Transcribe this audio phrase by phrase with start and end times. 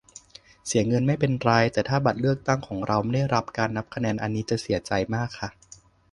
[0.65, 5.49] เสียเงินไม่เป็นไร แต่ถ้าบัตรเลือกตั้ง ของเราไม่ได้รับการนับคะแนน อันนี้จะเสียใจมากค่ะ